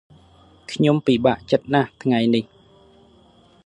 [0.71, 2.45] ខ្ញុំពិបាកចិត្តណាស់ថ្ងៃនេះ។